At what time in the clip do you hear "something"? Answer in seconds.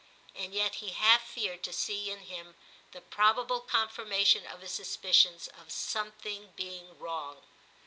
5.71-6.53